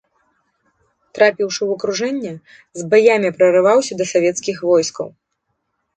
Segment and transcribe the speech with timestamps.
[1.17, 2.33] Трапіўшы ў акружэнне,
[2.81, 5.07] з баямі прарываўся да савецкіх войскаў.